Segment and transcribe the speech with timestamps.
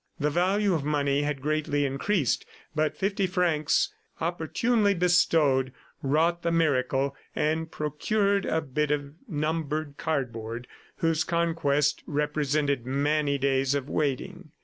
[0.19, 7.15] The value of money had greatly increased, but fifty francs, opportunely bestowed, wrought the miracle
[7.35, 14.49] and procured a bit of numbered cardboard whose conquest represented many days of waiting.